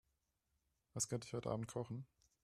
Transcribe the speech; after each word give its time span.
Was 0.95 1.09
könnte 1.09 1.27
ich 1.27 1.33
heute 1.33 1.51
Abend 1.51 1.67
kochen? 1.67 2.07